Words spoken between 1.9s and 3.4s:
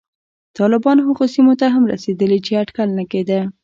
رسېدلي چې اټکل نه کېده